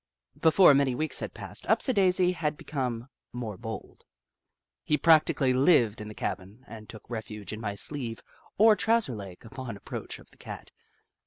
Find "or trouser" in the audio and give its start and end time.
8.57-9.13